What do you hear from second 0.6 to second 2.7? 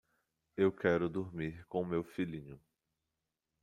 quero dormir com meu filhinho.